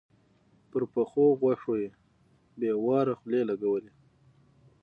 [0.69, 1.89] پر پخو غوښو يې
[2.59, 3.91] بې واره خولې لګولې.